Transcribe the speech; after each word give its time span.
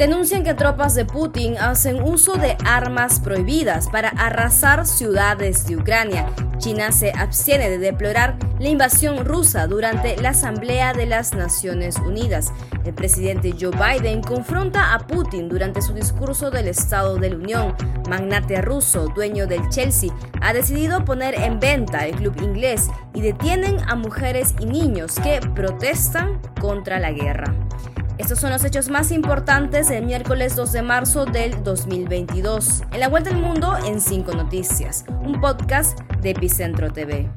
denuncian 0.00 0.44
que 0.44 0.54
tropas 0.54 0.94
de 0.94 1.04
Putin 1.04 1.58
hacen 1.58 2.02
uso 2.02 2.36
de 2.36 2.56
armas 2.64 3.20
prohibidas 3.20 3.90
para 3.90 4.08
arrasar 4.08 4.86
ciudades 4.86 5.66
de 5.66 5.76
Ucrania. 5.76 6.24
China 6.56 6.90
se 6.90 7.12
abstiene 7.12 7.68
de 7.68 7.76
deplorar 7.76 8.38
la 8.58 8.70
invasión 8.70 9.26
rusa 9.26 9.66
durante 9.66 10.16
la 10.16 10.30
Asamblea 10.30 10.94
de 10.94 11.04
las 11.04 11.34
Naciones 11.34 11.98
Unidas. 11.98 12.50
El 12.86 12.94
presidente 12.94 13.54
Joe 13.60 13.72
Biden 13.72 14.22
confronta 14.22 14.94
a 14.94 15.00
Putin 15.00 15.50
durante 15.50 15.82
su 15.82 15.92
discurso 15.92 16.50
del 16.50 16.68
Estado 16.68 17.16
de 17.16 17.28
la 17.28 17.36
Unión. 17.36 17.74
Magnate 18.08 18.62
ruso, 18.62 19.08
dueño 19.14 19.46
del 19.46 19.68
Chelsea, 19.68 20.10
ha 20.40 20.54
decidido 20.54 21.04
poner 21.04 21.34
en 21.34 21.60
venta 21.60 22.06
el 22.06 22.16
club 22.16 22.40
inglés 22.40 22.88
y 23.12 23.20
detienen 23.20 23.76
a 23.86 23.96
mujeres 23.96 24.54
y 24.60 24.64
niños 24.64 25.16
que 25.22 25.40
protestan 25.54 26.40
contra 26.58 26.98
la 26.98 27.12
guerra. 27.12 27.54
Estos 28.20 28.38
son 28.38 28.50
los 28.50 28.62
hechos 28.64 28.90
más 28.90 29.12
importantes 29.12 29.88
del 29.88 30.04
miércoles 30.04 30.54
2 30.54 30.72
de 30.72 30.82
marzo 30.82 31.24
del 31.24 31.64
2022. 31.64 32.82
En 32.92 33.00
la 33.00 33.08
Vuelta 33.08 33.30
al 33.30 33.38
Mundo 33.38 33.74
en 33.86 33.98
5 33.98 34.34
Noticias, 34.34 35.06
un 35.24 35.40
podcast 35.40 35.98
de 36.20 36.32
Epicentro 36.32 36.92
TV. 36.92 37.30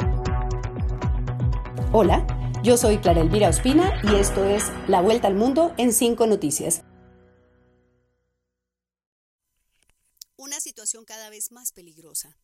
Hola, 1.93 2.27
yo 2.63 2.75
soy 2.75 2.97
Clara 2.97 3.21
Elvira 3.21 3.47
Ospina 3.47 3.93
y 4.03 4.15
esto 4.15 4.43
es 4.43 4.73
La 4.89 4.99
Vuelta 4.99 5.29
al 5.29 5.35
Mundo 5.35 5.73
en 5.77 5.93
5 5.93 6.27
Noticias. 6.27 6.83
Una 10.35 10.59
situación 10.59 11.05
cada 11.05 11.29
vez 11.29 11.53
más 11.53 11.71
peligrosa. 11.71 12.35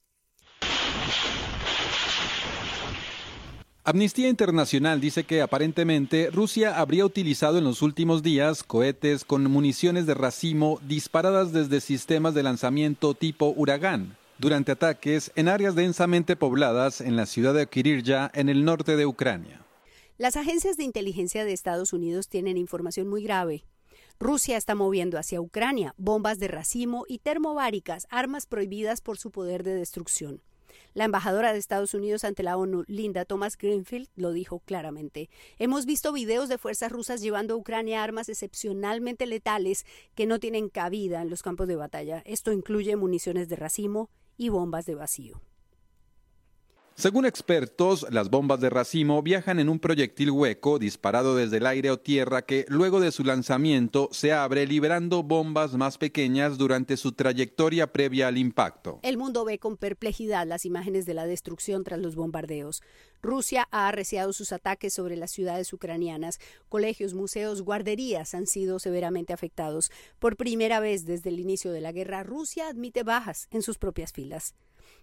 Amnistía 3.86 4.28
Internacional 4.28 5.00
dice 5.00 5.24
que 5.24 5.42
aparentemente 5.42 6.30
Rusia 6.32 6.80
habría 6.80 7.06
utilizado 7.06 7.58
en 7.58 7.64
los 7.64 7.82
últimos 7.82 8.22
días 8.22 8.62
cohetes 8.62 9.24
con 9.24 9.50
municiones 9.50 10.06
de 10.06 10.14
racimo 10.14 10.80
disparadas 10.86 11.54
desde 11.54 11.80
sistemas 11.80 12.34
de 12.34 12.44
lanzamiento 12.44 13.14
tipo 13.14 13.54
Huracán 13.56 14.18
durante 14.38 14.74
ataques 14.74 15.32
en 15.36 15.48
áreas 15.48 15.76
densamente 15.76 16.36
pobladas 16.36 17.00
en 17.00 17.16
la 17.16 17.26
ciudad 17.26 17.54
de 17.54 17.68
Kirirya 17.68 18.30
en 18.34 18.50
el 18.50 18.66
norte 18.66 18.98
de 18.98 19.06
Ucrania. 19.06 19.62
Las 20.18 20.36
agencias 20.36 20.76
de 20.76 20.84
inteligencia 20.84 21.46
de 21.46 21.54
Estados 21.54 21.94
Unidos 21.94 22.28
tienen 22.28 22.58
información 22.58 23.08
muy 23.08 23.24
grave. 23.24 23.64
Rusia 24.20 24.58
está 24.58 24.76
moviendo 24.76 25.18
hacia 25.18 25.40
Ucrania 25.40 25.96
bombas 25.98 26.38
de 26.40 26.50
racimo 26.50 27.06
y 27.08 27.20
termobáricas, 27.20 28.08
armas 28.10 28.46
prohibidas 28.46 29.00
por 29.00 29.18
su 29.18 29.32
poder 29.32 29.64
de 29.64 29.76
destrucción. 29.76 30.42
La 30.94 31.06
embajadora 31.06 31.54
de 31.54 31.60
Estados 31.60 31.94
Unidos 31.94 32.24
ante 32.24 32.44
la 32.44 32.58
ONU, 32.58 32.84
Linda 32.88 33.26
Thomas 33.26 33.58
Greenfield, 33.58 34.10
lo 34.16 34.32
dijo 34.32 34.60
claramente. 34.60 35.30
Hemos 35.58 35.86
visto 35.86 36.12
videos 36.12 36.50
de 36.50 36.58
fuerzas 36.58 36.92
rusas 36.92 37.22
llevando 37.22 37.54
a 37.54 37.58
Ucrania 37.58 38.04
armas 38.04 38.30
excepcionalmente 38.30 39.26
letales 39.26 39.86
que 40.16 40.26
no 40.26 40.40
tienen 40.40 40.70
cabida 40.70 41.22
en 41.22 41.30
los 41.30 41.44
campos 41.44 41.68
de 41.68 41.76
batalla. 41.76 42.24
Esto 42.26 42.52
incluye 42.52 42.96
municiones 42.96 43.50
de 43.50 43.56
racimo 43.56 44.10
y 44.38 44.50
bombas 44.50 44.86
de 44.86 44.96
vacío. 44.96 45.42
Según 47.00 47.26
expertos, 47.26 48.06
las 48.10 48.30
bombas 48.30 48.60
de 48.60 48.70
racimo 48.70 49.24
viajan 49.24 49.62
en 49.62 49.70
un 49.70 49.80
proyectil 49.80 50.32
hueco 50.32 50.80
disparado 50.80 51.34
desde 51.34 51.56
el 51.56 51.66
aire 51.66 51.92
o 51.92 51.98
tierra 51.98 52.42
que 52.42 52.66
luego 52.68 53.00
de 53.00 53.14
su 53.14 53.24
lanzamiento 53.24 54.10
se 54.12 54.34
abre 54.34 54.68
liberando 54.68 55.24
bombas 55.24 55.76
más 55.76 55.98
pequeñas 55.98 56.58
durante 56.58 56.98
su 56.98 57.14
trayectoria 57.14 57.94
previa 57.94 58.28
al 58.28 58.38
impacto. 58.38 59.00
El 59.02 59.18
mundo 59.18 59.46
ve 59.46 59.60
con 59.60 59.78
perplejidad 59.78 60.46
las 60.46 60.66
imágenes 60.66 61.06
de 61.06 61.14
la 61.14 61.26
destrucción 61.26 61.86
tras 61.86 62.02
los 62.02 62.18
bombardeos. 62.18 62.84
Rusia 63.22 63.70
ha 63.72 63.88
arreciado 63.88 64.34
sus 64.34 64.52
ataques 64.52 64.94
sobre 64.94 65.16
las 65.16 65.32
ciudades 65.32 65.72
ucranianas. 65.72 66.38
Colegios, 66.68 67.14
museos, 67.14 67.62
guarderías 67.62 68.34
han 68.34 68.46
sido 68.46 68.78
severamente 68.78 69.32
afectados. 69.32 69.90
Por 70.20 70.36
primera 70.36 70.82
vez 70.82 71.06
desde 71.06 71.30
el 71.30 71.40
inicio 71.40 71.72
de 71.72 71.80
la 71.80 71.94
guerra, 71.94 72.24
Rusia 72.24 72.68
admite 72.68 73.04
bajas 73.04 73.48
en 73.52 73.62
sus 73.62 73.78
propias 73.78 74.12
filas. 74.12 74.54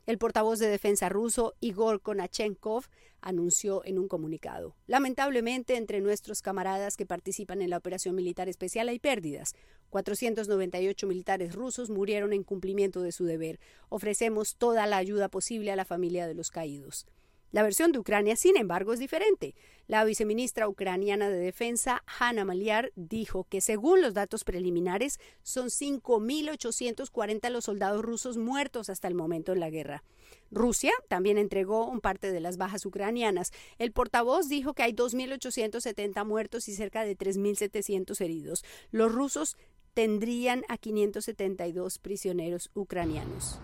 El 0.07 0.19
portavoz 0.19 0.61
de 0.61 0.69
defensa 0.69 1.09
ruso, 1.09 1.55
Igor 1.59 2.01
Konachenkov, 2.01 2.85
anunció 3.21 3.85
en 3.85 3.99
un 3.99 4.07
comunicado. 4.07 4.77
Lamentablemente, 4.87 5.77
entre 5.77 6.01
nuestros 6.01 6.43
camaradas 6.43 6.97
que 6.97 7.07
participan 7.07 7.61
en 7.61 7.71
la 7.71 7.79
operación 7.79 8.15
militar 8.15 8.49
especial 8.49 8.89
hay 8.89 9.01
pérdidas. 9.01 9.57
498 9.91 11.09
militares 11.09 11.57
rusos 11.57 11.91
murieron 11.91 12.33
en 12.33 12.45
cumplimiento 12.45 13.03
de 13.03 13.11
su 13.11 13.25
deber. 13.25 13.59
Ofrecemos 13.89 14.55
toda 14.55 14.87
la 14.87 14.97
ayuda 14.97 15.29
posible 15.29 15.73
a 15.73 15.77
la 15.77 15.85
familia 15.85 16.29
de 16.29 16.35
los 16.35 16.53
caídos. 16.53 17.05
La 17.53 17.63
versión 17.63 17.93
de 17.93 17.99
Ucrania, 17.99 18.37
sin 18.37 18.57
embargo, 18.57 18.93
es 18.93 18.99
diferente. 18.99 19.55
La 19.87 20.05
viceministra 20.05 20.69
ucraniana 20.69 21.29
de 21.29 21.39
Defensa, 21.39 22.03
Hanna 22.07 22.45
Maliar, 22.45 22.93
dijo 22.97 23.45
que 23.49 23.61
según 23.61 24.03
los 24.03 24.15
datos 24.15 24.43
preliminares 24.43 25.21
son 25.43 25.69
5.840 25.69 27.51
los 27.51 27.65
soldados 27.65 28.03
rusos 28.03 28.37
muertos 28.37 28.91
hasta 28.91 29.07
el 29.09 29.15
momento 29.15 29.53
en 29.53 29.61
la 29.61 29.71
guerra. 29.71 30.03
Rusia 30.51 30.93
también 31.09 31.39
entregó 31.39 31.87
un 31.87 32.01
parte 32.01 32.33
de 32.33 32.41
las 32.41 32.57
bajas 32.57 32.85
ucranianas. 32.85 33.53
El 33.79 33.93
portavoz 33.93 34.49
dijo 34.49 34.75
que 34.75 34.83
hay 34.83 34.93
2.870 34.93 36.25
muertos 36.25 36.69
y 36.69 36.75
cerca 36.75 37.05
de 37.05 37.17
3.700 37.17 38.21
heridos. 38.21 38.65
Los 38.91 39.13
rusos 39.13 39.57
tendrían 39.95 40.65
a 40.69 40.79
572 40.79 41.99
prisioneros 42.01 42.71
ucranianos 42.75 43.61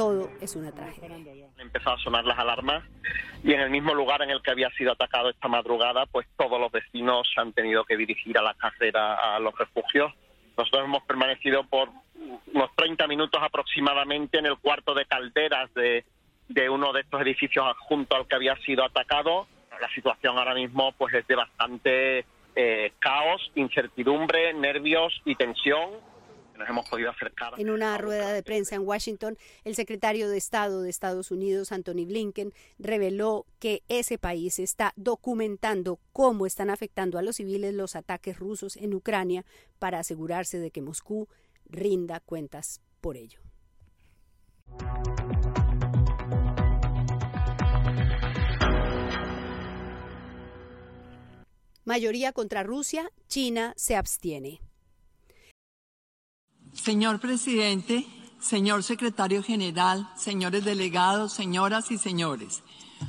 todo 0.00 0.30
es 0.40 0.56
una 0.56 0.72
tragedia. 0.72 1.46
Empezó 1.58 1.90
a 1.90 1.98
sonar 1.98 2.24
las 2.24 2.38
alarmas 2.38 2.82
y 3.44 3.52
en 3.52 3.60
el 3.60 3.68
mismo 3.68 3.92
lugar 3.94 4.22
en 4.22 4.30
el 4.30 4.40
que 4.40 4.50
había 4.50 4.70
sido 4.70 4.92
atacado 4.92 5.28
esta 5.28 5.46
madrugada, 5.46 6.06
pues 6.06 6.26
todos 6.38 6.58
los 6.58 6.72
vecinos 6.72 7.30
han 7.36 7.52
tenido 7.52 7.84
que 7.84 7.98
dirigir 7.98 8.38
a 8.38 8.42
la 8.42 8.54
carrera 8.54 9.34
a 9.34 9.38
los 9.40 9.54
refugios. 9.58 10.10
Nosotros 10.56 10.86
hemos 10.86 11.02
permanecido 11.02 11.64
por 11.64 11.90
unos 12.54 12.70
30 12.76 13.06
minutos 13.08 13.42
aproximadamente 13.42 14.38
en 14.38 14.46
el 14.46 14.56
cuarto 14.56 14.94
de 14.94 15.04
calderas 15.04 15.68
de, 15.74 16.06
uno 16.70 16.94
de 16.94 17.02
estos 17.02 17.20
edificios 17.20 17.66
adjunto 17.66 18.16
al 18.16 18.26
que 18.26 18.36
había 18.36 18.56
sido 18.62 18.82
atacado. 18.84 19.48
La 19.82 19.94
situación 19.94 20.38
ahora 20.38 20.54
mismo 20.54 20.92
pues 20.92 21.12
es 21.12 21.26
de 21.26 21.36
bastante 21.36 22.24
eh, 22.56 22.92
caos, 23.00 23.52
incertidumbre, 23.54 24.54
nervios 24.54 25.20
y 25.26 25.34
tensión 25.34 25.90
hemos 26.68 26.88
podido 26.88 27.10
acercar. 27.10 27.54
En 27.58 27.70
una 27.70 27.96
rueda 27.98 28.32
de 28.32 28.42
prensa 28.42 28.74
en 28.74 28.86
Washington, 28.86 29.36
el 29.64 29.74
secretario 29.74 30.28
de 30.28 30.38
Estado 30.38 30.82
de 30.82 30.90
Estados 30.90 31.30
Unidos, 31.30 31.72
Anthony 31.72 32.06
Blinken, 32.06 32.52
reveló 32.78 33.46
que 33.58 33.82
ese 33.88 34.18
país 34.18 34.58
está 34.58 34.92
documentando 34.96 35.98
cómo 36.12 36.46
están 36.46 36.70
afectando 36.70 37.18
a 37.18 37.22
los 37.22 37.36
civiles 37.36 37.74
los 37.74 37.96
ataques 37.96 38.38
rusos 38.38 38.76
en 38.76 38.94
Ucrania 38.94 39.44
para 39.78 39.98
asegurarse 39.98 40.58
de 40.58 40.70
que 40.70 40.82
Moscú 40.82 41.28
rinda 41.66 42.20
cuentas 42.20 42.80
por 43.00 43.16
ello. 43.16 43.40
Mayoría 51.84 52.32
contra 52.32 52.62
Rusia, 52.62 53.10
China 53.26 53.72
se 53.76 53.96
abstiene. 53.96 54.60
Señor 56.82 57.20
presidente, 57.20 58.06
señor 58.40 58.82
secretario 58.82 59.42
general, 59.42 60.08
señores 60.16 60.64
delegados, 60.64 61.30
señoras 61.30 61.90
y 61.90 61.98
señores, 61.98 62.62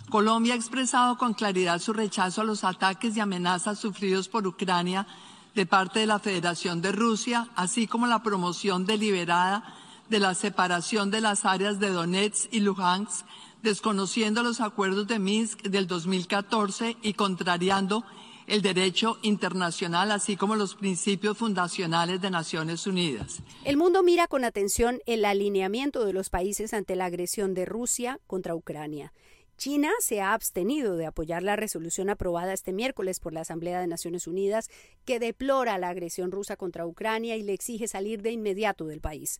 Colombia 0.09 0.55
ha 0.55 0.57
expresado 0.57 1.17
con 1.17 1.33
claridad 1.33 1.79
su 1.79 1.93
rechazo 1.93 2.41
a 2.41 2.43
los 2.43 2.65
ataques 2.65 3.15
y 3.15 3.21
amenazas 3.21 3.79
sufridos 3.79 4.27
por 4.27 4.45
Ucrania 4.45 5.07
de 5.55 5.65
parte 5.65 5.99
de 5.99 6.05
la 6.05 6.19
Federación 6.19 6.81
de 6.81 6.91
Rusia, 6.91 7.47
así 7.55 7.87
como 7.87 8.07
la 8.07 8.23
promoción 8.23 8.85
deliberada 8.85 9.63
de 10.09 10.19
la 10.19 10.35
separación 10.35 11.09
de 11.09 11.21
las 11.21 11.45
áreas 11.45 11.79
de 11.79 11.91
Donetsk 11.91 12.53
y 12.53 12.59
Luhansk, 12.59 13.25
desconociendo 13.63 14.43
los 14.43 14.59
acuerdos 14.59 15.07
de 15.07 15.17
Minsk 15.17 15.61
del 15.61 15.87
2014 15.87 16.97
y 17.03 17.13
contrariando 17.13 18.03
el 18.51 18.61
derecho 18.61 19.17
internacional, 19.21 20.11
así 20.11 20.35
como 20.35 20.57
los 20.57 20.75
principios 20.75 21.37
fundacionales 21.37 22.19
de 22.19 22.29
Naciones 22.29 22.85
Unidas. 22.85 23.41
El 23.63 23.77
mundo 23.77 24.03
mira 24.03 24.27
con 24.27 24.43
atención 24.43 24.99
el 25.05 25.23
alineamiento 25.23 26.03
de 26.03 26.11
los 26.11 26.29
países 26.29 26.73
ante 26.73 26.97
la 26.97 27.05
agresión 27.05 27.53
de 27.53 27.63
Rusia 27.63 28.19
contra 28.27 28.53
Ucrania. 28.53 29.13
China 29.55 29.89
se 29.99 30.19
ha 30.19 30.33
abstenido 30.33 30.97
de 30.97 31.05
apoyar 31.05 31.43
la 31.43 31.55
resolución 31.55 32.09
aprobada 32.09 32.51
este 32.51 32.73
miércoles 32.73 33.21
por 33.21 33.31
la 33.31 33.39
Asamblea 33.41 33.79
de 33.79 33.87
Naciones 33.87 34.27
Unidas 34.27 34.69
que 35.05 35.19
deplora 35.19 35.77
la 35.77 35.87
agresión 35.87 36.29
rusa 36.29 36.57
contra 36.57 36.85
Ucrania 36.85 37.37
y 37.37 37.43
le 37.43 37.53
exige 37.53 37.87
salir 37.87 38.21
de 38.21 38.31
inmediato 38.31 38.85
del 38.85 38.99
país. 38.99 39.39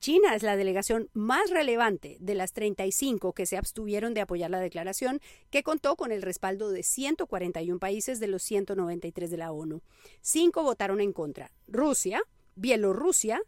China 0.00 0.34
es 0.34 0.42
la 0.44 0.56
delegación 0.56 1.08
más 1.12 1.50
relevante 1.50 2.16
de 2.20 2.34
las 2.34 2.52
35 2.52 3.32
que 3.32 3.46
se 3.46 3.56
abstuvieron 3.56 4.14
de 4.14 4.20
apoyar 4.20 4.50
la 4.50 4.60
declaración, 4.60 5.20
que 5.50 5.62
contó 5.62 5.96
con 5.96 6.12
el 6.12 6.22
respaldo 6.22 6.70
de 6.70 6.84
141 6.84 7.78
países 7.80 8.20
de 8.20 8.28
los 8.28 8.42
193 8.44 9.30
de 9.30 9.36
la 9.36 9.50
ONU. 9.50 9.82
Cinco 10.20 10.62
votaron 10.62 11.00
en 11.00 11.12
contra: 11.12 11.50
Rusia, 11.66 12.22
Bielorrusia, 12.54 13.40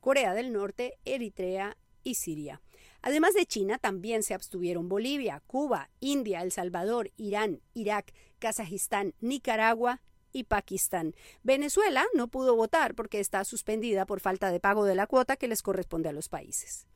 Corea 0.00 0.32
del 0.32 0.52
Norte, 0.52 0.98
Eritrea 1.04 1.76
y 2.02 2.14
Siria. 2.14 2.62
Además 3.02 3.34
de 3.34 3.46
China, 3.46 3.78
también 3.78 4.22
se 4.22 4.34
abstuvieron 4.34 4.88
Bolivia, 4.88 5.42
Cuba, 5.46 5.90
India, 6.00 6.42
El 6.42 6.50
Salvador, 6.50 7.10
Irán, 7.16 7.60
Irak, 7.74 8.12
Kazajistán, 8.38 9.14
Nicaragua 9.20 10.00
y 10.32 10.44
Pakistán. 10.44 11.14
Venezuela 11.42 12.04
no 12.14 12.28
pudo 12.28 12.56
votar 12.56 12.94
porque 12.94 13.20
está 13.20 13.44
suspendida 13.44 14.06
por 14.06 14.20
falta 14.20 14.50
de 14.50 14.60
pago 14.60 14.84
de 14.84 14.94
la 14.94 15.06
cuota 15.06 15.36
que 15.36 15.48
les 15.48 15.62
corresponde 15.62 16.08
a 16.08 16.12
los 16.12 16.28
países. 16.28 16.86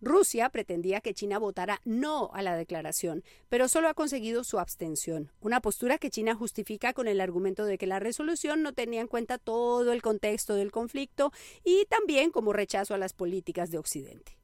Rusia 0.00 0.48
pretendía 0.48 1.00
que 1.00 1.14
China 1.14 1.38
votara 1.38 1.80
no 1.84 2.30
a 2.32 2.42
la 2.42 2.56
declaración, 2.56 3.22
pero 3.48 3.68
solo 3.68 3.88
ha 3.88 3.94
conseguido 3.94 4.44
su 4.44 4.58
abstención, 4.58 5.30
una 5.40 5.60
postura 5.60 5.98
que 5.98 6.10
China 6.10 6.34
justifica 6.34 6.92
con 6.92 7.06
el 7.06 7.20
argumento 7.20 7.64
de 7.64 7.76
que 7.76 7.86
la 7.86 7.98
resolución 7.98 8.62
no 8.62 8.72
tenía 8.72 9.02
en 9.02 9.08
cuenta 9.08 9.38
todo 9.38 9.92
el 9.92 10.02
contexto 10.02 10.54
del 10.54 10.72
conflicto 10.72 11.32
y 11.64 11.84
también 11.86 12.30
como 12.30 12.52
rechazo 12.52 12.94
a 12.94 12.98
las 12.98 13.12
políticas 13.12 13.70
de 13.70 13.78
Occidente. 13.78 14.38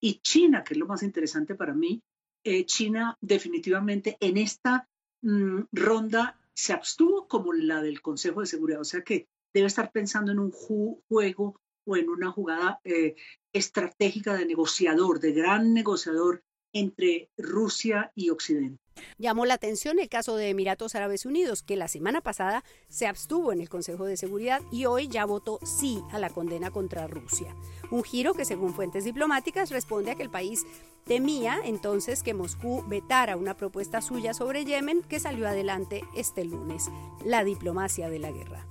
Y 0.00 0.20
China, 0.20 0.64
que 0.64 0.74
es 0.74 0.78
lo 0.78 0.86
más 0.86 1.02
interesante 1.02 1.54
para 1.54 1.74
mí, 1.74 2.00
eh, 2.42 2.64
China 2.64 3.16
definitivamente 3.20 4.16
en 4.20 4.38
esta 4.38 4.88
mm, 5.22 5.62
ronda 5.72 6.38
se 6.56 6.72
abstuvo 6.72 7.28
como 7.28 7.52
la 7.52 7.82
del 7.82 8.00
Consejo 8.00 8.40
de 8.40 8.46
Seguridad, 8.46 8.80
o 8.80 8.84
sea 8.84 9.02
que 9.02 9.28
debe 9.52 9.66
estar 9.66 9.92
pensando 9.92 10.32
en 10.32 10.38
un 10.38 10.50
juego 10.50 11.60
o 11.84 11.96
en 11.96 12.08
una 12.08 12.32
jugada 12.32 12.80
eh, 12.82 13.14
estratégica 13.52 14.34
de 14.34 14.46
negociador, 14.46 15.20
de 15.20 15.32
gran 15.32 15.74
negociador 15.74 16.42
entre 16.72 17.30
Rusia 17.36 18.10
y 18.14 18.30
Occidente. 18.30 18.82
Llamó 19.18 19.46
la 19.46 19.54
atención 19.54 19.98
el 19.98 20.08
caso 20.08 20.36
de 20.36 20.50
Emiratos 20.50 20.94
Árabes 20.94 21.26
Unidos, 21.26 21.62
que 21.62 21.76
la 21.76 21.88
semana 21.88 22.20
pasada 22.20 22.64
se 22.88 23.06
abstuvo 23.06 23.52
en 23.52 23.60
el 23.60 23.68
Consejo 23.68 24.04
de 24.04 24.16
Seguridad 24.16 24.60
y 24.70 24.86
hoy 24.86 25.08
ya 25.08 25.24
votó 25.24 25.58
sí 25.64 26.02
a 26.10 26.18
la 26.18 26.30
condena 26.30 26.70
contra 26.70 27.06
Rusia. 27.06 27.54
Un 27.90 28.02
giro 28.02 28.34
que, 28.34 28.44
según 28.44 28.74
fuentes 28.74 29.04
diplomáticas, 29.04 29.70
responde 29.70 30.10
a 30.10 30.14
que 30.14 30.22
el 30.22 30.30
país 30.30 30.64
temía 31.04 31.60
entonces 31.64 32.22
que 32.22 32.34
Moscú 32.34 32.84
vetara 32.88 33.36
una 33.36 33.56
propuesta 33.56 34.00
suya 34.00 34.34
sobre 34.34 34.64
Yemen 34.64 35.02
que 35.02 35.20
salió 35.20 35.48
adelante 35.48 36.02
este 36.16 36.44
lunes, 36.44 36.90
la 37.24 37.44
diplomacia 37.44 38.08
de 38.08 38.18
la 38.18 38.32
guerra. 38.32 38.66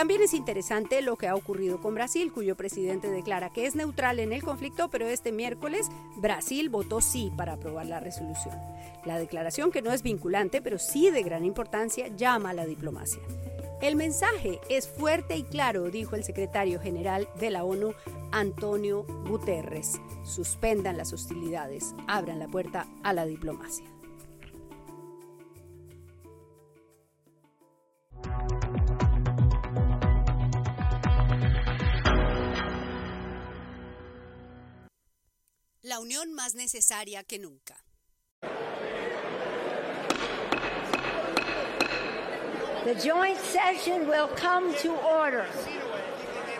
También 0.00 0.22
es 0.22 0.32
interesante 0.32 1.02
lo 1.02 1.16
que 1.16 1.28
ha 1.28 1.34
ocurrido 1.34 1.78
con 1.78 1.94
Brasil, 1.94 2.32
cuyo 2.32 2.56
presidente 2.56 3.10
declara 3.10 3.50
que 3.50 3.66
es 3.66 3.76
neutral 3.76 4.18
en 4.18 4.32
el 4.32 4.42
conflicto, 4.42 4.88
pero 4.88 5.06
este 5.06 5.30
miércoles 5.30 5.90
Brasil 6.16 6.70
votó 6.70 7.02
sí 7.02 7.30
para 7.36 7.52
aprobar 7.52 7.84
la 7.84 8.00
resolución. 8.00 8.58
La 9.04 9.18
declaración, 9.18 9.70
que 9.70 9.82
no 9.82 9.92
es 9.92 10.02
vinculante, 10.02 10.62
pero 10.62 10.78
sí 10.78 11.10
de 11.10 11.22
gran 11.22 11.44
importancia, 11.44 12.08
llama 12.16 12.48
a 12.48 12.54
la 12.54 12.64
diplomacia. 12.64 13.20
El 13.82 13.94
mensaje 13.94 14.58
es 14.70 14.88
fuerte 14.88 15.36
y 15.36 15.42
claro, 15.42 15.90
dijo 15.90 16.16
el 16.16 16.24
secretario 16.24 16.80
general 16.80 17.28
de 17.38 17.50
la 17.50 17.64
ONU, 17.64 17.92
Antonio 18.32 19.04
Guterres. 19.28 20.00
Suspendan 20.24 20.96
las 20.96 21.12
hostilidades, 21.12 21.94
abran 22.08 22.38
la 22.38 22.48
puerta 22.48 22.86
a 23.02 23.12
la 23.12 23.26
diplomacia. 23.26 23.84
La 35.90 35.98
unión 35.98 36.32
más 36.32 36.54
necesaria 36.54 37.24
que 37.24 37.40
nunca. 37.40 37.74
The 42.84 42.94
joint 42.94 43.38
session 43.38 44.06
will 44.06 44.28
come 44.36 44.72
to 44.76 44.94
order. 44.94 45.46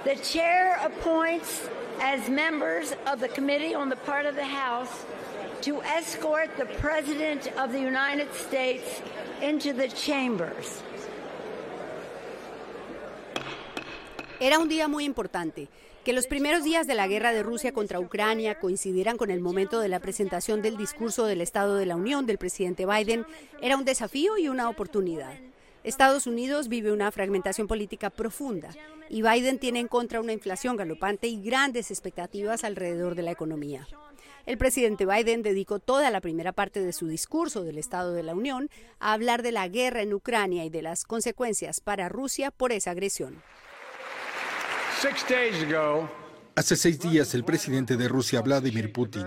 The 0.05 0.17
chair 0.17 0.81
appoints 0.83 1.69
as 2.01 2.29
members 2.29 2.93
of 3.07 3.21
the 3.21 3.29
committee 3.29 3.73
on 3.73 3.89
the 3.89 3.97
part 3.97 4.27
of 4.27 4.35
the 4.35 4.45
House 4.45 5.07
to 5.63 5.81
escort 5.83 6.57
the 6.57 6.67
President 6.81 7.47
of 7.57 7.71
the 7.71 7.81
United 7.81 8.35
States 8.35 9.01
into 9.41 9.73
the 9.73 9.87
chambers. 9.87 10.83
Era 14.43 14.59
un 14.59 14.71
día 14.71 14.89
muy 14.89 15.05
importante. 15.05 15.69
Que 16.03 16.15
los 16.15 16.27
primeros 16.27 16.65
días 16.65 16.87
de 16.87 16.95
la 16.95 17.07
guerra 17.07 17.31
de 17.35 17.43
Rusia 17.43 17.75
contra 17.75 18.01
Ucrania 18.01 18.59
coincidieran 18.59 19.19
con 19.19 19.31
el 19.31 19.43
momento 19.43 19.81
de 19.81 19.89
la 19.89 20.01
presentación 20.01 20.63
del 20.63 20.79
discurso 20.79 21.27
del 21.27 21.43
Estado 21.43 21.77
de 21.77 21.85
la 21.85 21.95
Unión 21.95 22.25
del 22.25 22.39
presidente 22.39 22.87
Biden 22.87 23.27
era 23.61 23.77
un 23.77 23.85
desafío 23.85 24.39
y 24.39 24.49
una 24.49 24.71
oportunidad. 24.71 25.35
Estados 25.85 26.27
Unidos 26.27 26.69
vive 26.69 26.91
una 26.91 27.13
fragmentación 27.13 27.69
política 27.69 28.09
profunda 28.09 28.71
y 29.11 29.21
Biden 29.21 29.59
tiene 29.59 29.81
en 29.81 29.89
contra 29.89 30.23
una 30.23 30.33
inflación 30.33 30.75
galopante 30.75 31.27
y 31.27 31.43
grandes 31.43 31.91
expectativas 31.91 32.65
alrededor 32.65 33.17
de 33.17 33.23
la 33.23 33.33
economía. 33.33 33.87
El 34.47 34.57
presidente 34.57 35.05
Biden 35.05 35.43
dedicó 35.43 35.81
toda 35.81 36.11
la 36.11 36.23
primera 36.23 36.53
parte 36.53 36.81
de 36.81 36.95
su 36.95 37.09
discurso 37.09 37.63
del 37.63 37.77
Estado 37.77 38.15
de 38.15 38.23
la 38.23 38.35
Unión 38.35 38.71
a 39.01 39.13
hablar 39.13 39.43
de 39.43 39.53
la 39.53 39.69
guerra 39.69 40.01
en 40.01 40.15
Ucrania 40.15 40.65
y 40.65 40.71
de 40.71 40.81
las 40.81 41.05
consecuencias 41.05 41.81
para 41.81 42.09
Rusia 42.09 42.51
por 42.51 42.73
esa 42.73 42.93
agresión. 42.93 43.43
Hace 46.57 46.77
seis 46.77 47.01
días 47.01 47.35
el 47.35 47.45
presidente 47.45 47.97
de 47.97 48.09
Rusia, 48.09 48.43
Vladimir 48.43 48.93
Putin, 48.93 49.25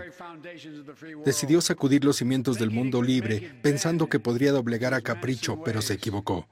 decidió 1.25 1.61
sacudir 1.61 2.05
los 2.05 2.17
cimientos 2.17 2.59
del 2.59 2.69
mundo 2.69 3.01
libre 3.01 3.57
pensando 3.61 4.07
que 4.07 4.19
podría 4.19 4.51
doblegar 4.51 4.93
a 4.93 5.01
capricho, 5.01 5.61
pero 5.63 5.81
se 5.81 5.93
equivocó. 5.93 6.47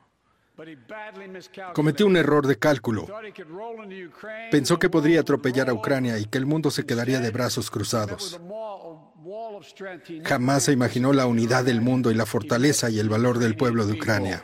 Cometió 1.74 2.06
un 2.06 2.18
error 2.18 2.46
de 2.46 2.58
cálculo. 2.58 3.08
Pensó 4.50 4.80
que 4.80 4.90
podría 4.90 5.22
atropellar 5.22 5.70
a 5.70 5.74
Ucrania 5.74 6.20
y 6.20 6.26
que 6.26 6.38
el 6.38 6.46
mundo 6.46 6.72
se 6.72 6.86
quedaría 6.86 7.20
de 7.20 7.32
brazos 7.32 7.70
cruzados. 7.72 8.40
Jamás 10.26 10.64
se 10.64 10.72
imaginó 10.72 11.14
la 11.14 11.26
unidad 11.26 11.64
del 11.64 11.82
mundo 11.82 12.12
y 12.12 12.16
la 12.16 12.26
fortaleza 12.26 12.90
y 12.90 13.00
el 13.00 13.10
valor 13.10 13.40
del 13.40 13.56
pueblo 13.56 13.86
de 13.86 13.94
Ucrania. 13.94 14.44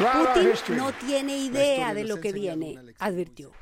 Putin 0.00 0.76
no 0.76 0.92
tiene 0.92 1.36
idea 1.36 1.92
de 1.92 2.04
lo 2.04 2.20
que 2.20 2.32
viene, 2.32 2.78
advirtió. 2.98 3.52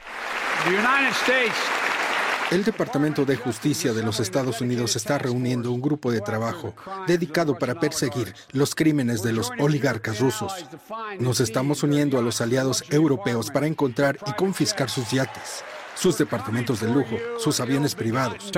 El 2.50 2.64
Departamento 2.64 3.26
de 3.26 3.36
Justicia 3.36 3.92
de 3.92 4.02
los 4.02 4.20
Estados 4.20 4.60
Unidos 4.62 4.96
está 4.96 5.18
reuniendo 5.18 5.70
un 5.70 5.82
grupo 5.82 6.10
de 6.10 6.20
trabajo 6.20 6.74
dedicado 7.06 7.58
para 7.58 7.78
perseguir 7.78 8.34
los 8.52 8.74
crímenes 8.74 9.22
de 9.22 9.34
los 9.34 9.50
oligarcas 9.58 10.18
rusos. 10.20 10.54
Nos 11.18 11.40
estamos 11.40 11.82
uniendo 11.82 12.18
a 12.18 12.22
los 12.22 12.40
aliados 12.40 12.84
europeos 12.88 13.50
para 13.50 13.66
encontrar 13.66 14.18
y 14.26 14.32
confiscar 14.32 14.88
sus 14.88 15.10
yates, 15.10 15.62
sus 15.94 16.16
departamentos 16.16 16.80
de 16.80 16.88
lujo, 16.88 17.16
sus 17.38 17.60
aviones 17.60 17.94
privados. 17.94 18.50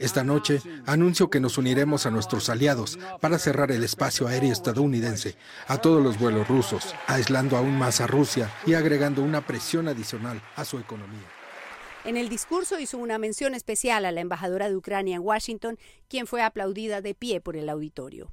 Esta 0.00 0.24
noche 0.24 0.62
anuncio 0.86 1.28
que 1.28 1.40
nos 1.40 1.58
uniremos 1.58 2.06
a 2.06 2.10
nuestros 2.10 2.48
aliados 2.48 2.98
para 3.20 3.38
cerrar 3.38 3.70
el 3.70 3.84
espacio 3.84 4.26
aéreo 4.26 4.50
estadounidense 4.50 5.36
a 5.68 5.76
todos 5.76 6.02
los 6.02 6.18
vuelos 6.18 6.48
rusos, 6.48 6.94
aislando 7.06 7.58
aún 7.58 7.76
más 7.76 8.00
a 8.00 8.06
Rusia 8.06 8.50
y 8.66 8.72
agregando 8.72 9.22
una 9.22 9.46
presión 9.46 9.88
adicional 9.88 10.40
a 10.56 10.64
su 10.64 10.78
economía. 10.78 11.28
En 12.06 12.16
el 12.16 12.30
discurso 12.30 12.80
hizo 12.80 12.96
una 12.96 13.18
mención 13.18 13.54
especial 13.54 14.06
a 14.06 14.10
la 14.10 14.22
embajadora 14.22 14.70
de 14.70 14.76
Ucrania 14.76 15.16
en 15.16 15.22
Washington, 15.22 15.78
quien 16.08 16.26
fue 16.26 16.40
aplaudida 16.40 17.02
de 17.02 17.14
pie 17.14 17.42
por 17.42 17.58
el 17.58 17.68
auditorio. 17.68 18.32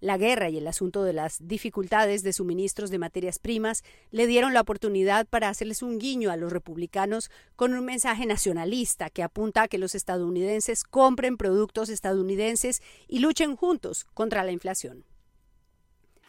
La 0.00 0.16
guerra 0.16 0.48
y 0.48 0.58
el 0.58 0.68
asunto 0.68 1.02
de 1.02 1.12
las 1.12 1.48
dificultades 1.48 2.22
de 2.22 2.32
suministros 2.32 2.90
de 2.90 2.98
materias 2.98 3.40
primas 3.40 3.82
le 4.12 4.28
dieron 4.28 4.54
la 4.54 4.60
oportunidad 4.60 5.26
para 5.26 5.48
hacerles 5.48 5.82
un 5.82 5.98
guiño 5.98 6.30
a 6.30 6.36
los 6.36 6.52
republicanos 6.52 7.30
con 7.56 7.74
un 7.74 7.84
mensaje 7.84 8.24
nacionalista 8.24 9.10
que 9.10 9.24
apunta 9.24 9.62
a 9.62 9.68
que 9.68 9.78
los 9.78 9.96
estadounidenses 9.96 10.84
compren 10.84 11.36
productos 11.36 11.88
estadounidenses 11.88 12.80
y 13.08 13.18
luchen 13.18 13.56
juntos 13.56 14.06
contra 14.14 14.44
la 14.44 14.52
inflación 14.52 15.04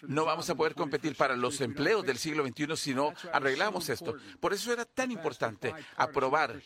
no 0.03 0.25
vamos 0.25 0.50
a 0.50 0.56
poder 0.56 0.75
competir 0.75 1.15
para 1.15 1.36
los 1.36 1.62
empleos 1.62 2.06
del 2.06 2.18
siglo 2.18 2.46
XXI 2.46 2.77
si 2.77 2.94
no 2.94 3.13
arreglamos 3.34 3.89
esto. 3.89 4.15
Por 4.39 4.53
eso 4.53 4.72
era 4.74 4.86
tan 4.86 5.12
importante 5.12 5.74
aprobar 5.98 6.60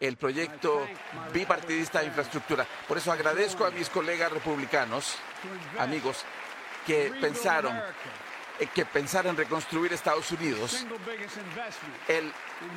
el 0.00 0.16
proyecto 0.16 0.86
bipartidista 1.32 2.00
de 2.00 2.06
infraestructura. 2.06 2.66
Por 2.88 2.98
eso 2.98 3.12
agradezco 3.12 3.64
a 3.64 3.70
mis 3.70 3.88
colegas 3.88 4.32
republicanos, 4.32 5.16
amigos, 5.78 6.24
que 6.86 7.12
pensaron 7.20 7.76
eh, 8.58 8.68
que 8.74 8.86
pensaron 8.86 9.30
en 9.32 9.36
reconstruir 9.36 9.92
Estados 9.92 10.30
Unidos, 10.32 10.86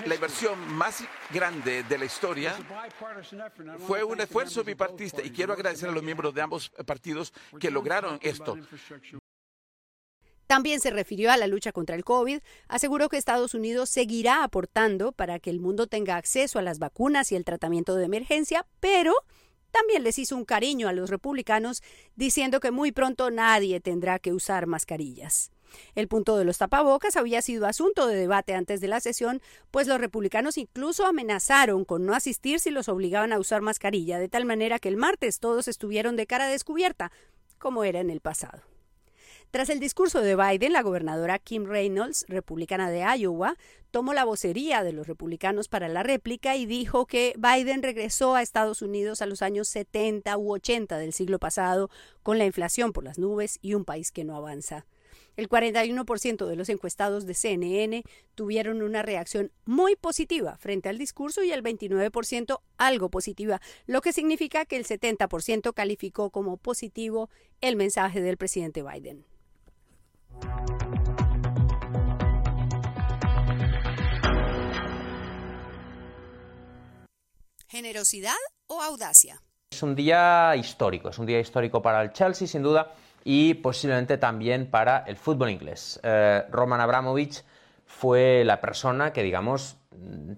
la 0.06 0.16
inversión 0.16 0.74
más 0.74 1.04
grande 1.30 1.84
de 1.84 1.98
la 1.98 2.04
historia 2.04 2.54
fue 3.88 4.04
un 4.04 4.20
esfuerzo 4.20 4.64
bipartidista 4.64 5.22
y 5.22 5.30
quiero 5.30 5.54
agradecer 5.54 5.88
a 5.88 5.94
los 5.94 6.04
miembros 6.04 6.34
de 6.34 6.42
ambos 6.42 6.70
partidos 6.86 7.32
que 7.60 7.72
lograron 7.72 8.20
esto. 8.22 8.58
También 10.50 10.79
se 10.79 10.89
refirió 10.89 11.32
a 11.32 11.38
la 11.38 11.46
lucha 11.46 11.72
contra 11.72 11.96
el 11.96 12.03
COVID, 12.03 12.39
aseguró 12.68 13.08
que 13.08 13.18
Estados 13.18 13.53
Unidos 13.53 13.88
seguirá 13.88 14.44
aportando 14.44 15.12
para 15.12 15.38
que 15.38 15.51
el 15.51 15.60
mundo 15.60 15.86
tenga 15.86 16.15
acceso 16.15 16.58
a 16.58 16.63
las 16.63 16.79
vacunas 16.79 17.32
y 17.32 17.36
el 17.36 17.46
tratamiento 17.46 17.94
de 17.94 18.06
emergencia, 18.06 18.65
pero 18.79 19.13
también 19.70 20.01
les 20.01 20.18
hizo 20.18 20.36
un 20.36 20.46
cariño 20.46 20.88
a 20.88 20.91
los 20.91 21.12
republicanos 21.12 21.84
diciendo 22.15 22.60
que 22.60 22.72
muy 22.72 22.91
pronto 22.91 23.29
nadie 23.29 23.79
tendrá 23.79 24.18
que 24.18 24.34
usar 24.34 24.65
mascarillas. 24.65 25.51
El 25.94 26.08
punto 26.08 26.36
de 26.36 26.46
los 26.46 26.58
tapabocas 26.58 27.15
había 27.15 27.44
sido 27.44 27.68
asunto 27.68 28.08
de 28.08 28.15
debate 28.15 28.56
antes 28.56 28.82
de 28.82 28.88
la 28.88 29.01
sesión, 29.01 29.44
pues 29.70 29.86
los 29.86 30.01
republicanos 30.01 30.58
incluso 30.58 31.06
amenazaron 31.06 31.86
con 31.86 32.08
no 32.08 32.15
asistir 32.15 32.60
si 32.60 32.72
los 32.72 32.89
obligaban 32.89 33.34
a 33.34 33.39
usar 33.39 33.62
mascarilla, 33.62 34.18
de 34.18 34.29
tal 34.29 34.46
manera 34.46 34.79
que 34.79 34.89
el 34.89 34.98
martes 34.98 35.39
todos 35.39 35.68
estuvieron 35.68 36.15
de 36.15 36.25
cara 36.25 36.48
descubierta, 36.48 37.12
como 37.60 37.84
era 37.84 38.00
en 38.00 38.10
el 38.10 38.20
pasado. 38.20 38.69
Tras 39.51 39.70
el 39.70 39.79
discurso 39.79 40.22
de 40.22 40.36
Biden, 40.36 40.74
la 40.74 40.84
gobernadora 40.84 41.39
Kim 41.39 41.65
Reynolds, 41.65 42.24
republicana 42.27 42.91
de 42.91 43.00
Iowa, 43.00 43.56
tomó 43.89 44.13
la 44.13 44.24
vocería 44.24 44.84
de 44.84 44.94
los 44.94 45.08
republicanos 45.08 45.70
para 45.70 45.88
la 45.88 46.03
réplica 46.03 46.56
y 46.56 46.68
dijo 46.68 47.08
que 47.08 47.34
Biden 47.36 47.82
regresó 47.82 48.36
a 48.36 48.44
Estados 48.44 48.84
Unidos 48.84 49.24
a 49.24 49.25
los 49.25 49.41
años 49.41 49.68
70 49.68 50.38
u 50.38 50.53
80 50.53 51.00
del 51.00 51.13
siglo 51.13 51.39
pasado, 51.39 51.89
con 52.22 52.38
la 52.38 52.46
inflación 52.46 52.94
por 52.94 53.03
las 53.03 53.18
nubes 53.18 53.58
y 53.60 53.74
un 53.74 53.86
país 53.86 54.12
que 54.12 54.24
no 54.24 54.36
avanza. 54.36 54.86
El 55.36 55.50
41% 55.50 56.46
de 56.46 56.56
los 56.56 56.70
encuestados 56.70 57.25
de 57.25 57.34
CNN 57.34 58.03
tuvieron 58.36 58.84
una 58.84 59.01
reacción 59.01 59.51
muy 59.65 59.96
positiva 59.96 60.58
frente 60.58 60.89
al 60.89 61.00
discurso 61.00 61.44
y 61.44 61.51
el 61.51 61.63
29% 61.63 62.62
algo 62.77 63.10
positiva, 63.10 63.62
lo 63.88 64.01
que 64.01 64.13
significa 64.13 64.65
que 64.65 64.75
el 64.75 64.86
70% 64.86 65.74
calificó 65.74 66.29
como 66.29 66.58
positivo 66.58 67.32
el 67.62 67.77
mensaje 67.77 68.22
del 68.22 68.38
presidente 68.38 68.84
Biden. 68.84 69.29
¿Generosidad 77.68 78.34
o 78.68 78.82
audacia? 78.82 79.42
Es 79.72 79.84
un 79.84 79.96
día 79.96 80.56
histórico, 80.56 81.10
es 81.10 81.20
un 81.20 81.28
día 81.28 81.40
histórico 81.40 81.82
para 81.82 82.02
el 82.02 82.12
Chelsea, 82.12 82.48
sin 82.48 82.64
duda, 82.64 82.94
y 83.24 83.54
posiblemente 83.54 84.18
también 84.18 84.72
para 84.72 85.04
el 85.06 85.16
fútbol 85.18 85.52
inglés. 85.52 86.00
Eh, 86.02 86.44
Roman 86.50 86.82
Abramovich 86.82 87.44
fue 87.86 88.44
la 88.44 88.60
persona 88.60 89.14
que, 89.14 89.22
digamos, 89.22 89.78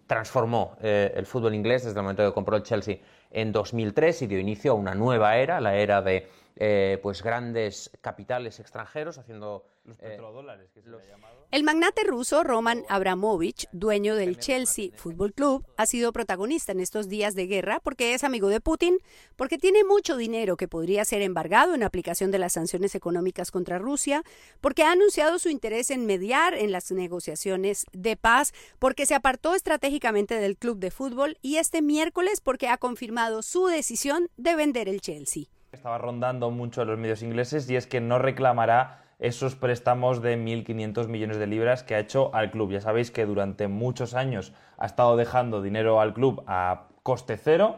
transformó 0.07 0.75
eh, 0.81 1.13
el 1.15 1.25
fútbol 1.25 1.55
inglés 1.55 1.83
desde 1.83 1.97
el 1.99 2.03
momento 2.03 2.25
que 2.25 2.33
compró 2.33 2.57
el 2.57 2.63
Chelsea 2.63 2.97
en 3.29 3.51
2003 3.51 4.23
y 4.23 4.27
dio 4.27 4.39
inicio 4.39 4.73
a 4.73 4.75
una 4.75 4.93
nueva 4.93 5.37
era, 5.37 5.61
la 5.61 5.75
era 5.75 6.01
de 6.01 6.29
eh, 6.57 6.99
pues 7.01 7.23
grandes 7.23 7.91
capitales 8.01 8.59
extranjeros 8.59 9.17
haciendo 9.17 9.65
los 9.83 9.97
petrodólares 9.97 10.69
que 10.71 10.81
se 10.81 10.89
le 10.89 10.97
ha 10.97 11.05
llamado. 11.05 11.47
El 11.49 11.63
magnate 11.63 12.03
ruso 12.03 12.43
Roman 12.43 12.83
Abramovich, 12.87 13.67
dueño 13.71 14.15
del 14.15 14.37
Chelsea 14.37 14.89
Football 14.95 15.33
Club, 15.33 15.65
ha 15.75 15.85
sido 15.85 16.13
protagonista 16.13 16.71
en 16.71 16.79
estos 16.79 17.09
días 17.09 17.33
de 17.35 17.47
guerra 17.47 17.79
porque 17.79 18.13
es 18.13 18.23
amigo 18.23 18.49
de 18.49 18.61
Putin, 18.61 18.99
porque 19.35 19.57
tiene 19.57 19.83
mucho 19.83 20.17
dinero 20.17 20.55
que 20.55 20.67
podría 20.67 21.03
ser 21.03 21.21
embargado 21.21 21.73
en 21.73 21.83
aplicación 21.83 22.31
de 22.31 22.39
las 22.39 22.53
sanciones 22.53 22.93
económicas 22.95 23.49
contra 23.49 23.79
Rusia, 23.79 24.23
porque 24.61 24.83
ha 24.83 24.91
anunciado 24.91 25.39
su 25.39 25.49
interés 25.49 25.89
en 25.89 26.05
mediar 26.05 26.53
en 26.53 26.71
las 26.71 26.91
negociaciones 26.91 27.85
de 27.91 28.17
paz, 28.17 28.53
porque 28.77 29.05
se 29.05 29.15
apartó 29.15 29.55
estratégicamente 29.55 30.35
del 30.35 30.57
club 30.57 30.77
de 30.77 30.91
fútbol 30.91 31.37
y 31.41 31.57
este 31.57 31.81
miércoles 31.81 32.39
porque 32.39 32.67
ha 32.67 32.77
confirmado 32.77 33.41
su 33.41 33.65
decisión 33.67 34.29
de 34.37 34.55
vender 34.55 34.87
el 34.87 35.01
Chelsea. 35.01 35.45
Estaba 35.71 35.97
rondando 35.97 36.51
mucho 36.51 36.83
los 36.83 36.99
medios 36.99 37.23
ingleses 37.23 37.69
y 37.69 37.77
es 37.77 37.87
que 37.87 38.01
no 38.01 38.19
reclamará 38.19 39.05
esos 39.19 39.55
préstamos 39.55 40.21
de 40.21 40.37
1.500 40.37 41.07
millones 41.07 41.37
de 41.37 41.47
libras 41.47 41.83
que 41.83 41.95
ha 41.95 41.99
hecho 41.99 42.35
al 42.35 42.51
club. 42.51 42.71
Ya 42.71 42.81
sabéis 42.81 43.09
que 43.09 43.25
durante 43.25 43.69
muchos 43.69 44.13
años 44.13 44.51
ha 44.77 44.85
estado 44.85 45.15
dejando 45.15 45.61
dinero 45.61 46.01
al 46.01 46.13
club 46.13 46.43
a 46.45 46.87
coste 47.03 47.37
cero 47.37 47.77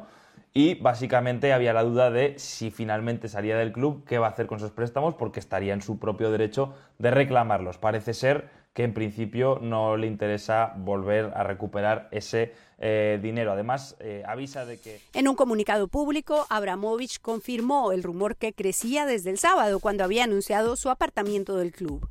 y 0.53 0.75
básicamente 0.75 1.51
había 1.51 1.73
la 1.73 1.83
duda 1.83 2.11
de 2.11 2.37
si 2.37 2.69
finalmente 2.69 3.27
salía 3.27 3.57
del 3.57 3.71
club, 3.71 4.03
qué 4.05 4.19
va 4.19 4.27
a 4.27 4.29
hacer 4.29 4.45
con 4.45 4.57
esos 4.57 4.71
préstamos 4.71 5.15
porque 5.15 5.39
estaría 5.39 5.73
en 5.73 5.81
su 5.81 5.97
propio 5.97 6.29
derecho 6.29 6.73
de 6.99 7.09
reclamarlos. 7.09 7.79
Parece 7.79 8.13
ser 8.13 8.49
que 8.73 8.83
en 8.83 8.93
principio 8.93 9.59
no 9.61 9.97
le 9.97 10.07
interesa 10.07 10.73
volver 10.77 11.31
a 11.35 11.43
recuperar 11.43 12.07
ese 12.11 12.53
eh, 12.79 13.19
dinero. 13.21 13.51
Además, 13.51 13.95
eh, 13.99 14.23
avisa 14.27 14.65
de 14.65 14.79
que... 14.79 14.99
En 15.13 15.27
un 15.27 15.35
comunicado 15.35 15.87
público, 15.87 16.45
Abramovich 16.49 17.19
confirmó 17.19 17.91
el 17.91 18.03
rumor 18.03 18.35
que 18.35 18.53
crecía 18.53 19.05
desde 19.05 19.29
el 19.29 19.37
sábado 19.37 19.79
cuando 19.79 20.03
había 20.03 20.23
anunciado 20.23 20.75
su 20.75 20.89
apartamiento 20.89 21.55
del 21.57 21.71
club. 21.71 22.07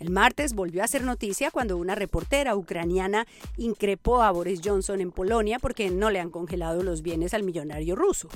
El 0.00 0.08
martes 0.08 0.54
volvió 0.54 0.82
a 0.82 0.88
ser 0.88 1.04
noticia 1.04 1.50
cuando 1.50 1.76
una 1.76 1.94
reportera 1.94 2.56
ucraniana 2.56 3.26
increpó 3.58 4.22
a 4.22 4.30
Boris 4.30 4.62
Johnson 4.64 5.02
en 5.02 5.12
Polonia 5.12 5.58
porque 5.58 5.90
no 5.90 6.10
le 6.10 6.20
han 6.20 6.30
congelado 6.30 6.82
los 6.82 7.02
bienes 7.02 7.34
al 7.34 7.42
millonario 7.42 7.96
ruso. 7.96 8.30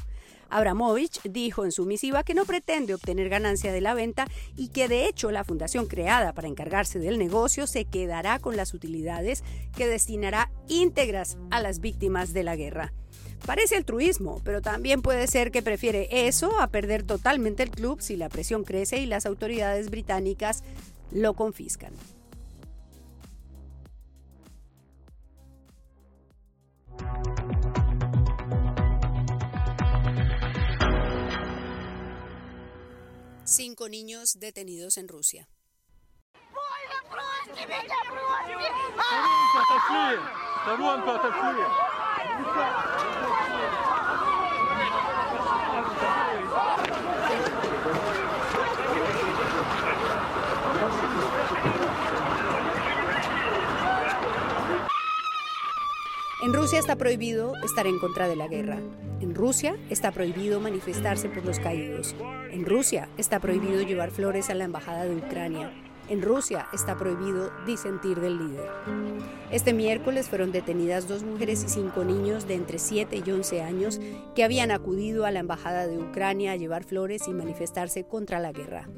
Abramovich 0.51 1.23
dijo 1.23 1.65
en 1.65 1.73
su 1.73 1.87
misiva 1.87 2.23
que 2.23 2.35
no 2.35 2.45
pretende 2.45 2.93
obtener 2.93 3.31
ganancia 3.31 3.73
de 3.73 3.81
la 3.81 3.95
venta 3.95 4.29
y 4.57 4.69
que 4.69 4.89
de 4.89 5.09
hecho 5.09 5.31
la 5.31 5.43
fundación 5.43 5.87
creada 5.87 6.35
para 6.35 6.49
encargarse 6.49 6.99
del 6.99 7.19
negocio 7.19 7.67
se 7.67 7.87
quedará 7.87 8.39
con 8.41 8.59
las 8.59 8.75
utilidades 8.75 9.43
que 9.75 9.87
destinará 9.87 10.51
íntegras 10.69 11.39
a 11.51 11.63
las 11.63 11.81
víctimas 11.81 12.35
de 12.35 12.45
la 12.45 12.57
guerra. 12.57 12.93
Parece 13.47 13.77
altruismo, 13.77 14.41
pero 14.43 14.63
también 14.63 15.03
puede 15.03 15.27
ser 15.27 15.51
que 15.51 15.63
prefiere 15.63 16.09
eso 16.29 16.59
a 16.61 16.69
perder 16.69 17.03
totalmente 17.03 17.63
el 17.63 17.71
club 17.71 18.01
si 18.01 18.17
la 18.17 18.31
presión 18.31 18.65
crece 18.65 18.99
y 18.99 19.07
las 19.07 19.27
autoridades 19.27 19.91
británicas 19.91 20.63
lo 21.11 21.35
confiscan. 21.35 21.95
Cinco 33.45 33.89
niños 33.89 34.39
detenidos 34.41 34.97
en 34.97 35.09
Rusia. 35.09 35.49
Rusia 56.55 56.79
está 56.79 56.95
prohibido 56.95 57.53
estar 57.65 57.85
en 57.89 57.99
contra 57.99 58.29
de 58.29 58.37
la 58.37 58.47
guerra. 58.47 58.79
En 59.21 59.35
Rusia 59.35 59.77
está 59.91 60.13
prohibido 60.13 60.61
manifestarse 60.61 61.29
por 61.29 61.45
los 61.45 61.59
caídos. 61.59 62.15
En 62.53 62.65
Rusia 62.65 63.09
está 63.19 63.41
prohibido 63.41 63.83
llevar 63.83 64.13
flores 64.13 64.51
a 64.51 64.55
la 64.55 64.63
embajada 64.63 65.05
de 65.05 65.17
Ucrania. 65.17 65.73
En 66.09 66.23
Rusia 66.23 66.67
está 66.73 66.97
prohibido 66.97 67.51
disentir 67.67 68.21
del 68.21 68.39
líder. 68.39 68.69
Este 69.51 69.73
miércoles 69.73 70.29
fueron 70.29 70.53
detenidas 70.53 71.09
dos 71.09 71.25
mujeres 71.25 71.65
y 71.65 71.69
cinco 71.69 72.05
niños 72.05 72.47
de 72.47 72.55
entre 72.55 72.79
7 72.79 73.23
y 73.27 73.31
11 73.31 73.63
años 73.63 74.01
que 74.37 74.45
habían 74.45 74.71
acudido 74.71 75.27
a 75.27 75.33
la 75.33 75.41
embajada 75.41 75.89
de 75.89 75.99
Ucrania 75.99 76.53
a 76.53 76.57
llevar 76.57 76.85
flores 76.85 77.27
y 77.27 77.33
manifestarse 77.33 78.05
contra 78.05 78.39
la 78.39 78.53
guerra. 78.53 78.89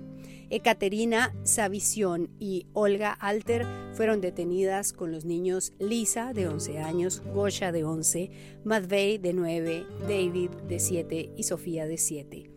Ekaterina 0.49 1.35
Savisión 1.43 2.31
y 2.39 2.67
Olga 2.73 3.13
Alter 3.13 3.67
fueron 3.95 4.21
detenidas 4.21 4.93
con 4.93 5.11
los 5.11 5.25
niños 5.25 5.73
Lisa, 5.81 6.33
de 6.33 6.47
11 6.47 6.79
años, 6.79 7.23
Gosha, 7.35 7.73
de 7.73 7.83
11, 7.83 8.31
Matvey, 8.65 9.19
de 9.19 9.33
9, 9.33 9.87
David, 10.03 10.51
de 10.69 10.79
7 10.79 11.33
y 11.37 11.43
Sofía, 11.43 11.87
de 11.87 11.99
7. 11.99 12.51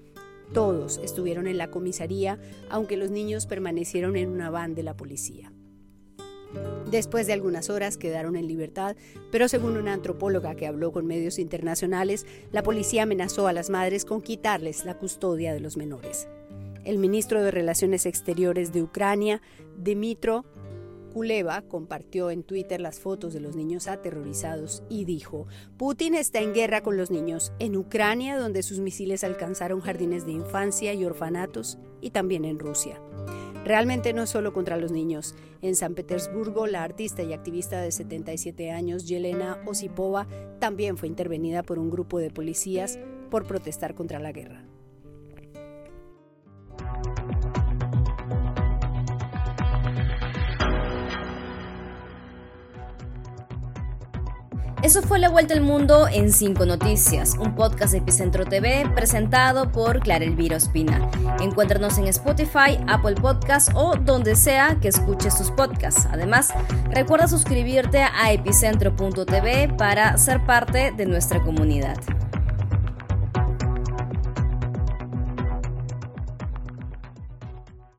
Todos 0.53 1.00
estuvieron 1.03 1.48
en 1.48 1.58
la 1.58 1.72
comisaría, 1.72 2.39
aunque 2.69 2.96
los 2.96 3.10
niños 3.10 3.48
permanecieron 3.48 4.15
en 4.17 4.29
una 4.29 4.51
van 4.51 4.75
de 4.75 4.84
la 4.84 4.96
policía. 4.96 5.51
Después 6.89 7.27
de 7.27 7.34
algunas 7.34 7.69
horas 7.69 7.98
quedaron 7.98 8.36
en 8.36 8.48
libertad, 8.48 8.96
pero 9.31 9.48
según 9.48 9.77
una 9.77 9.93
antropóloga 9.93 10.55
que 10.55 10.67
habló 10.67 10.91
con 10.91 11.05
medios 11.05 11.38
internacionales, 11.38 12.25
la 12.51 12.63
policía 12.63 13.03
amenazó 13.03 13.48
a 13.48 13.53
las 13.53 13.69
madres 13.69 14.05
con 14.05 14.22
quitarles 14.22 14.86
la 14.86 14.98
custodia 14.98 15.53
de 15.53 15.60
los 15.60 15.77
menores. 15.77 16.27
El 16.89 16.98
ministro 16.98 17.43
de 17.43 17.51
Relaciones 17.51 18.08
Exteriores 18.08 18.74
de 18.74 18.81
Ucrania, 18.81 19.43
Dmitro 19.77 20.43
Kuleva, 21.13 21.62
compartió 21.62 22.31
en 22.31 22.41
Twitter 22.41 22.81
las 22.81 23.00
fotos 23.00 23.31
de 23.31 23.39
los 23.39 23.55
niños 23.55 23.88
aterrorizados 23.88 24.81
y 24.89 25.05
dijo, 25.05 25.46
Putin 25.77 26.15
está 26.15 26.39
en 26.39 26.51
guerra 26.51 26.81
con 26.81 26.98
los 26.98 27.12
niños 27.12 27.53
en 27.60 27.77
Ucrania, 27.77 28.39
donde 28.39 28.63
sus 28.63 28.79
misiles 28.79 29.24
alcanzaron 29.24 29.81
jardines 29.81 30.25
de 30.25 30.31
infancia 30.31 30.91
y 30.96 31.05
orfanatos, 31.05 31.77
y 32.01 32.10
también 32.10 32.43
en 32.43 32.58
Rusia. 32.58 33.00
Realmente 33.63 34.12
no 34.12 34.25
solo 34.25 34.51
contra 34.51 34.75
los 34.77 34.91
niños. 34.91 35.36
En 35.62 35.75
San 35.75 35.93
Petersburgo, 35.93 36.65
la 36.65 36.81
artista 36.81 37.22
y 37.22 37.34
activista 37.34 37.79
de 37.81 37.91
77 37.91 38.72
años, 38.72 39.08
Yelena 39.08 39.62
Osipova, 39.67 40.25
también 40.58 40.98
fue 40.98 41.08
intervenida 41.08 41.62
por 41.62 41.77
un 41.77 41.91
grupo 41.91 42.17
de 42.17 42.31
policías 42.31 42.98
por 43.29 43.46
protestar 43.46 43.93
contra 43.93 44.17
la 44.17 44.31
guerra. 44.31 44.68
Eso 54.81 55.01
fue 55.01 55.19
La 55.19 55.27
Vuelta 55.27 55.53
al 55.53 55.59
Mundo 55.59 56.07
en 56.09 56.31
5 56.31 56.65
Noticias, 56.65 57.36
un 57.38 57.53
podcast 57.53 57.91
de 57.91 57.98
Epicentro 57.98 58.45
TV 58.45 58.89
presentado 58.95 59.69
por 59.74 60.00
Clara 60.00 60.24
Elvira 60.24 60.55
Ospina. 60.55 61.09
Encuéntranos 61.41 61.98
en 61.98 62.07
Spotify, 62.07 62.79
Apple 62.88 63.15
Podcasts 63.15 63.71
o 63.75 63.98
donde 63.98 64.38
sea 64.38 64.77
que 64.81 64.88
escuches 64.88 65.38
tus 65.38 65.51
podcasts. 65.51 66.07
Además, 66.12 66.53
recuerda 66.91 67.27
suscribirte 67.27 68.03
a 68.03 68.31
epicentro.tv 68.31 69.74
para 69.77 70.17
ser 70.17 70.45
parte 70.45 70.93
de 70.95 71.05
nuestra 71.05 71.41
comunidad. 71.43 71.98